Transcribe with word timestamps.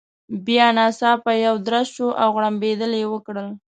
بیا 0.45 0.67
ناڅاپه 0.77 1.31
یو 1.45 1.55
درز 1.65 1.87
شو، 1.95 2.07
او 2.21 2.27
غړمبېدل 2.35 2.91
يې 2.99 3.05
وکړل. 3.09 3.47